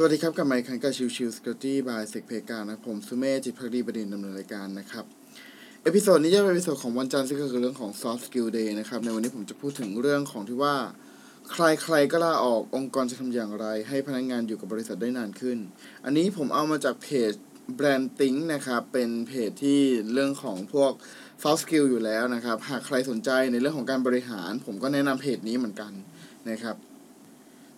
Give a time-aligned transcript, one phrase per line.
[0.00, 5.04] สวัสดีครับกับไมค์คันกับ Chill Chill Security by เซกเพกานะผมสุเมธจิตภักดีบดินทร์ดำเนินรายการนะครับ
[5.82, 10.76] episode นี้จะเป็น episode ของวันจันทร์ซึ่งก็คือเรื่องของ soft skill day นะครับ ในวันนี้ผมจะพูดถึงเรื่องของที่ว่า
[11.52, 15.58] ใครๆก็ลาออกองค์กรจะทำอย่างไร ให้พนักงานอยู่กับบริษัทได้นานขึ้น
[16.04, 17.32] อันนี้ผมเอามาจากเพจ
[17.78, 19.80] Brand Think นะครับ เป็นเพจที่
[20.12, 20.92] เรื่องของพวก
[21.42, 25.92] soft skill อยู่แล้วนะครับ หากใครสนใจในเรื่องของการบริหาร ผมก็แนะนำเพจนี้เหมือนกัน
[26.50, 26.76] นะครับ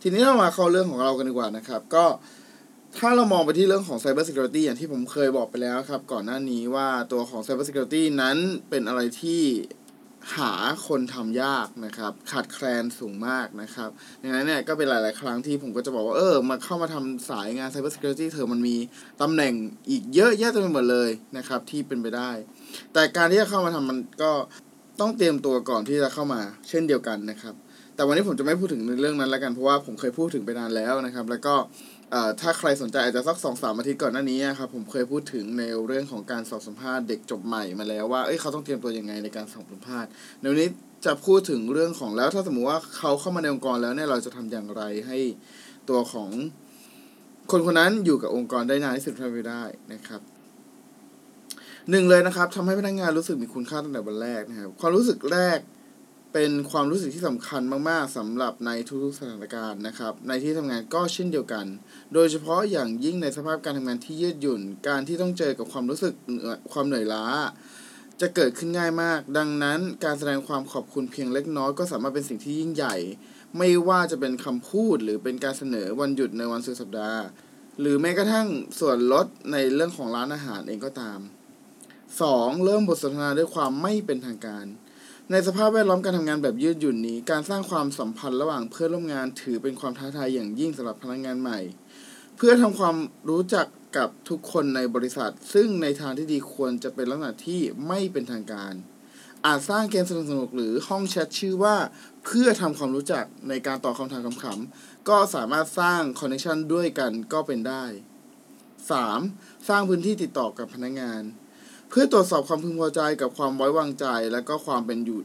[0.02, 2.04] ทีนี้เรามาเข้าเรื่องของเรากันดีกว่านะครับ ก็
[2.98, 8.36] ถ้าเรามองไปที่เรื่องของ Cyber Security อย่างที่ผมเคยบอกไปแล้วครับ ก่อนหน้านี้ว่าตัวของ Cyber Security นั้น
[8.68, 9.42] เป็นอะไรที่
[10.36, 10.52] หา
[10.86, 13.91] คนทำยากนะครับ ขาดแคลนสูงมากนะครับ
[14.22, 18.77] ดังนั้นเนี่ยก็เป็นหลาย ๆ ครั้งที่ผมก็จะบอกว่า เออ มาเข้ามาทำสายงาน Cyber Security เธอมันมี
[19.20, 19.55] ตำแหน่ง
[19.91, 22.30] อีกเยอะแยะเต็มไปหมดเลยนะครับ ที่เป็นไปได้
[22.92, 24.32] แต่การที่จะเข้ามาทำมันก็
[25.00, 27.55] ต้องเตรียมตัวก่อนที่จะเข้ามา เช่นเดียวกันนะครับ
[28.01, 31.55] แต่วันนี้ผมจะไม่พูดถึงในเรื่องนั้นแล้วกันเพราะว่าผมเคยพูดถึงไปนานแล้วนะครับ แล้วก็
[32.41, 40.71] ถ้าใครสนใจอาจจะสักสองสามอาทิตย์ก่อนหน้านี้ครับผมเคยพูดถึงในเรื่องของการสอบสัมภาษณ์เด็กจบใหม่มาแล้วว่าเอ้ยเขาต้องเตรียมตัวยังไงในการสอบสัมภาษณ์ในวันนี้
[41.06, 45.19] จะพูดถึงเรื่องของแล้วถ้าสมมุติว่าเขาเข้ามาในองค์กรแล้วเนี่ยเราจะทำอย่างไรให้
[45.89, 46.31] ตัวของ
[47.51, 49.62] คนคนนั้นอยู่กับองค์กรได้นานที่สุดเท่าที่ได้
[49.93, 50.21] นะครับ
[51.91, 55.61] หนึ่งเลยนะครับทำให้พนักงานรู้สึกมีคุณค่าตั้งแต่วันแรกนะครับความรู้สึกแรก
[56.33, 58.70] เป็นความรู้สึกที่สำคัญมากๆสำหรับใน
[59.03, 61.67] ทุกๆสถานการณ์นะครับ ในที่ทำงานก็เช่นเดียวกัน
[62.14, 66.14] โดยเฉพาะอย่างยิ่งในสภาพการทำงานที่ยืดหยุ่น การที่ต้องเจอกับความรู้สึก
[66.72, 67.25] ความเหนื่อยล้า
[68.20, 72.97] จะเกิดขึ้นง่ายมาก ดังนั้นการแสดงความขอบคุณเพียงเล็กน้อยก็สามารถเป็นสิ่งที่ยิ่งใหญ่
[73.59, 77.22] ไม่ว่าจะเป็นคำพูดหรือเป็นการเสนอวันหยุดในวันสุดสัปดาห์
[77.81, 78.48] หรือแม้กระทั่ง
[78.81, 81.19] ส่วนลดในเรื่องของร้านอาหารเองก็ตาม
[81.91, 82.65] 2.
[82.65, 84.67] เริ่มบทสนทนาด้วยความไม่เป็นทางการ
[85.33, 91.59] ในสภาพแวดล้อมการทำงานแบบยืดหยุ่นนี้ การสร้างความสัมพันธ์ระหว่างเพื่อนร่วมงานถือเป็นความท้าทายอย่างยิ่งสำหรับพนักงานใหม่
[92.37, 92.97] เพื่อทำความ
[93.31, 93.66] รู้จัก
[93.97, 98.72] กับทุกคนในบริษัท ซึ่งในทางที่ดีควรจะเป็นลักษณะที่ไม่เป็นทางการ
[99.47, 101.77] อาจสร้างเกมสนุกๆหรือห้องแชทชื่อว่า
[102.25, 107.84] เพื่อทำความรู้จักในการตอบคำถามขำๆก็สามารถสร้างคอนเนคชันด้วยกันก็เป็นได้
[108.97, 109.69] 3.
[109.69, 111.22] สร้างพื้นที่ติดต่อกับพนักงาน
[111.93, 115.21] เพื่อตรวจสอบความพึงพอใจกับความไว้วางใจ และก็ความเป็นอยู่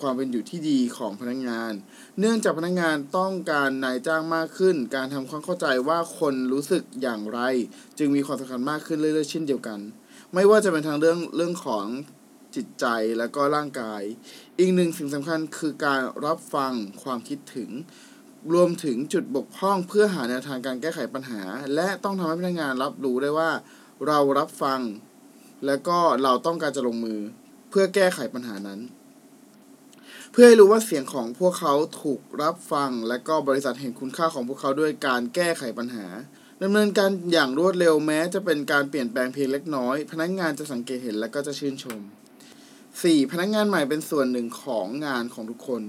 [0.00, 1.72] ความเป็นอยู่ที่ดีของพนักงาน
[2.18, 7.40] เนื่องจากพนักงานต้องการนายจ้างมากขึ้น การทำความเข้าใจว่าคนรู้สึกอย่างไร
[7.98, 9.80] จึงมีความสำคัญมากขึ้นเรื่อยๆเช่นเดียวกัน
[10.34, 11.86] ไม่ว่าจะเป็นทางเรื่องเรื่องของ
[12.56, 12.86] จิตใจ
[13.18, 14.02] และก็ร่างกาย
[14.58, 17.70] อีกหนึ่งสิ่งสำคัญคือการรับฟังความคิดถึง
[18.52, 21.42] รวมถึงจุดบกพร่องเพื่อหาแนวทางการแก้ไขปัญหา
[21.74, 23.50] และต้องทำให้พนักงานรับรู้ได้ว่า
[24.06, 24.80] เรารับฟัง
[25.66, 27.20] แล้วก็เราต้องการจะลงมือ
[27.70, 28.80] เพื่อแก้ไขปัญหานั้น
[30.32, 36.06] เพื่อให้รู้ว่าเสียงของพวกเขาถูกรับฟัง และก็บริษัทเห็นคุณค่าของพวกเขาด้วยการแก้ไขปัญหา
[36.62, 42.00] ดำเนินการอย่างรวดเร็วแม้จะเป็นการเปลี่ยนแปลงเพียงเล็กน้อย พนักงานจะสังเกตเห็นและก็จะชื่นชม
[42.64, 43.30] 4.
[43.32, 45.82] พนักงานใหม่เป็นส่วนหนึ่งของงานของทุกคน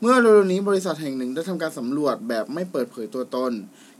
[0.00, 3.52] เมื่อเร็วๆนี้บริษัทแห่งหนึ่งได้ทำการสำรวจแบบไม่เปิดเผยตัวตน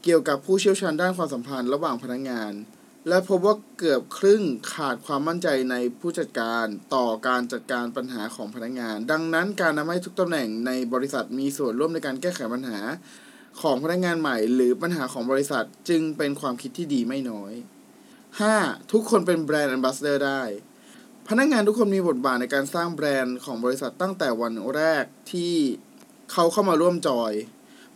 [0.03, 2.53] เกี่ยวกับผู้เชี่ยวชาญด้านความสัมพันธ์ระหว่างพนักงาน
[3.09, 4.43] และพบว่าเกือบครึ่ง
[4.75, 12.81] ขาดความมั่นใจในผู้จัดการต่อการจัดการปัญหาของพนักงาน ดังนั้นการนำให้ทุกตำแหน่งในบริษัทมีส่วนร่วมในการแก้ไขปัญหา
[13.61, 17.53] ของพนักงานใหม่ หรือปัญหาของบริษัทจึงเป็นความคิดที่ดีไม่น้อย
[18.23, 18.93] 5.
[18.93, 20.43] ทุกคนเป็นแบรนด์แอมบาสเดอร์ได้
[21.29, 25.55] พนักงานทุกคนมีบทบาทในการสร้างแบรนด์ของบริษัทตั้งแต่วันแรกที่
[26.33, 27.33] เขาเข้ามาร่วมจอย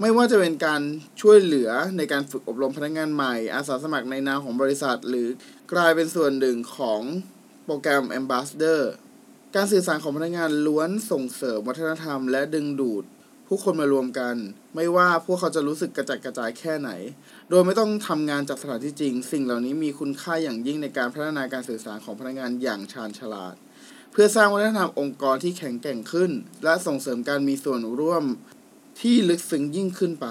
[0.03, 0.83] ไม่ว่าจะเป็นการ
[1.21, 5.29] ช่วยเหลือในการฝึกอบรมพนักงานใหม่ อาสาสมัครในนามของบริษัท หรือ
[5.73, 7.01] กลายเป็นส่วนหนึ่งของ
[7.65, 8.83] โปรแกรม Ambassador
[9.55, 13.05] การสื่อสารของพนักงานล้วนส่งเสริมวัฒนธรรมและดึงดูด
[13.47, 14.35] ผู้คนมารวมกัน
[14.75, 16.91] ไม่ว่าพวกเขาจะรู้สึกกระจัดกระจายแค่ไหน
[17.51, 23.55] โดยไม่ต้องทำงานจากสถานที่จริง สิ่งเหล่านี้มีคุณค่าอย่างยิ่งในการพัฒนาการสื่อสารของพนักงานอย่างชาญฉลาด
[24.13, 26.31] เพื่อสร้างวัฒนธรรมองค์กรที่แข็งแกร่งขึ้น
[26.65, 28.25] และส่งเสริมการมีส่วนร่วม
[29.01, 30.27] ที่ลึกซึ้งยิ่งขึ้นไป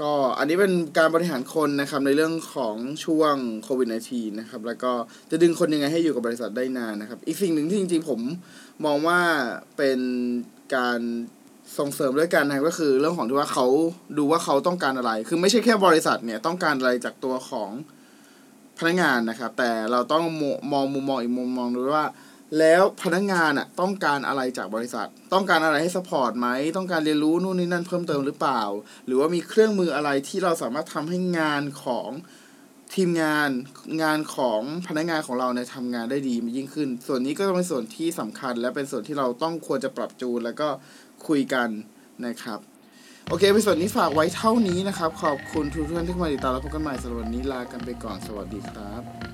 [0.00, 3.34] ก็อันนี้เป็นการบริหารคนนะครับในเรื่องของช่วง
[3.64, 4.92] โควิด -19 นะครับ แล้วก็
[5.30, 8.20] จะดึงคนยังไงให้อยู่กับบริษัทได้นานนะครับ อีกสิ่งหนึ่งที่จริงๆ ผม
[8.84, 9.20] มองว่า
[9.76, 10.00] เป็น
[10.76, 11.00] การ
[11.78, 13.66] ส่งเสริมด้วยกันนะก็คือเรื่องของที่ว่าเขา
[14.18, 17.70] ดูว่าเขาต้องการอะไร คือไม่ใช่แค่บริษัทเนี่ยต้องการอะไรจากตัวของ
[18.78, 20.24] พนักงานนะครับ แต่เราต้อง
[20.72, 22.06] มองมุมมองอีกมุมมองด้วยว่า
[22.58, 28.62] แล้วพนักงานอะต้องการอะไรจากบริษัท ต้องการอะไรให้สปอร์ตไหมต้องการเรียนรู้นู่นนี่นั่นเพิ่มเติมหรือเปล่า
[29.06, 32.10] หรือว่ามีเครื่องมืออะไรที่เราสามารถทำให้งานของ
[32.94, 33.48] ทีมงาน
[34.02, 40.68] งานของพนักงานของเราในทำงานได้ดียิ่งขึ้น ส่วนนี้ก็เป็นส่วนที่สำคัญ และเป็นส่วนที่เราต้องควรจะปรับจูนแล้วก็
[41.26, 41.68] คุยกัน
[42.26, 42.58] นะครับ
[43.28, 49.27] โอเคในส่วนนี้ฝากไว้เท่านี้นะครับ ขอบคุณทุกท่านที่มาติดตามแล้วพบกันใหม่สำหรับวันนี้ลากันไปก่อนสวัสดีครับ